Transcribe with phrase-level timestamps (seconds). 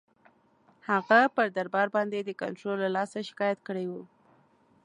[0.89, 4.03] هغه پر دربار باندي د کنټرول له لاسه شکایت کړی وو.